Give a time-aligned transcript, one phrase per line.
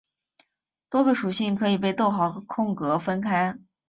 [0.89, 3.59] 多个属性可以被逗号和空格分开。